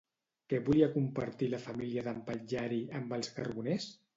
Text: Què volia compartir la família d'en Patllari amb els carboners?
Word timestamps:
Què 0.53 0.59
volia 0.69 0.87
compartir 0.95 1.51
la 1.53 1.61
família 1.67 2.07
d'en 2.09 2.25
Patllari 2.31 2.83
amb 3.01 3.15
els 3.19 3.35
carboners? 3.39 3.89